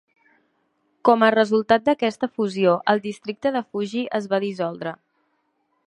[1.09, 4.97] Com a resultat d"aquesta fusió, el districte de Fuji es va dissoldre.